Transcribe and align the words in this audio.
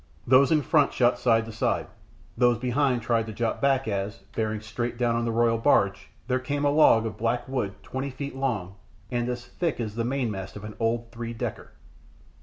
Those 0.25 0.51
in 0.51 0.63
front 0.63 0.93
shot 0.93 1.19
side 1.19 1.45
to 1.45 1.51
side, 1.51 1.85
those 2.35 2.57
behind 2.57 3.03
tried 3.03 3.27
to 3.27 3.31
drop 3.33 3.61
back 3.61 3.87
as, 3.87 4.23
bearing 4.35 4.59
straight 4.59 4.97
down 4.97 5.15
on 5.15 5.25
the 5.25 5.31
royal 5.31 5.59
barge, 5.59 6.09
there 6.27 6.39
came 6.39 6.65
a 6.65 6.71
log 6.71 7.05
of 7.05 7.17
black 7.19 7.47
wood 7.47 7.75
twenty 7.83 8.09
feet 8.09 8.35
long 8.35 8.77
and 9.11 9.29
as 9.29 9.45
thick 9.45 9.79
as 9.79 9.93
the 9.93 10.03
mainmast 10.03 10.55
of 10.55 10.63
an 10.63 10.73
old 10.79 11.11
three 11.11 11.33
decker. 11.33 11.73